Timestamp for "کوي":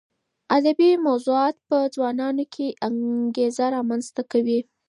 4.31-4.59